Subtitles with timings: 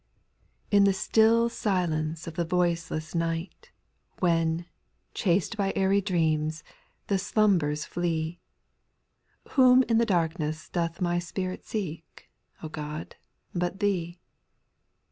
[0.71, 3.69] TN the still silence of the voiceless night,
[4.17, 4.65] JL When,
[5.13, 6.63] chased by airy dreams,
[7.05, 8.39] the slum* bers flee.
[9.49, 12.31] Whom in the darkness doth my spirit seek,
[12.63, 13.15] O God,
[13.53, 14.19] but Thee